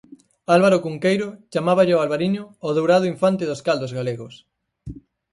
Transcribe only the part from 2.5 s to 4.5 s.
o dourado infante dos caldos galegos.